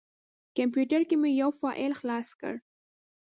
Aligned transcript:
کمپیوټر 0.57 1.01
کې 1.09 1.15
مې 1.21 1.29
یو 1.41 1.49
فایل 1.59 1.91
خلاص 1.99 2.27
کړ. 2.39 2.53